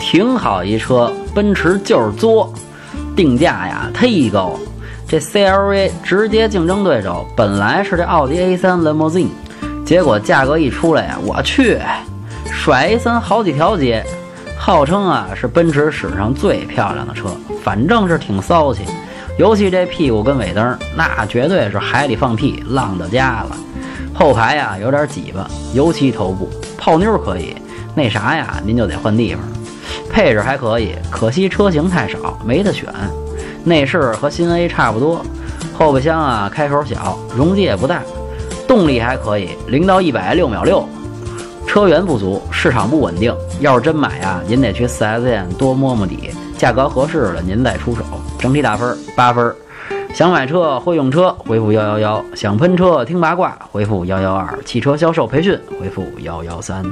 [0.00, 2.52] 挺好一车，奔驰就是作，
[3.14, 4.58] 定价呀忒高。
[5.06, 9.28] 这 CLV 直接竞争对手本来是这奥迪 A3 Limousine，
[9.84, 11.78] 结果价格一出来呀，我去，
[12.50, 14.04] 甩 A3 好几条街。
[14.58, 17.28] 号称啊是奔驰史上最漂亮的车，
[17.62, 18.82] 反正是挺骚气。
[19.38, 23.56] 尤其这屁股跟尾灯，那绝对是海里放屁，浪到家了。
[24.12, 27.56] 后排呀有点挤巴，尤其头部泡妞可以，
[27.94, 29.42] 那啥呀您就得换地方。
[30.18, 32.92] 配置还可以，可惜车型太少，没得选。
[33.62, 35.24] 内饰和新 A 差不多，
[35.72, 38.02] 后备箱啊开口小，容积也不大。
[38.66, 40.84] 动力还可以，零到一百六秒六。
[41.68, 43.32] 车源不足，市场不稳定。
[43.60, 48.02] 要是真买呀，您得去 4S 店多摸摸底，价格合适了您再出手。
[48.40, 49.54] 整体打分八分。
[50.12, 56.84] 想买车会用车，回复幺幺幺；想喷车听八卦，回复幺幺二；汽车销售培训，回复幺幺三。